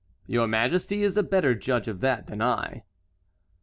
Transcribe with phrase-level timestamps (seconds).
[0.25, 2.85] "Your majesty is a better judge of that than I."